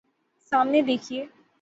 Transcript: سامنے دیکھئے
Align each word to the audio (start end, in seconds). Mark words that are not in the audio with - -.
سامنے 0.51 0.81
دیکھئے 0.81 1.25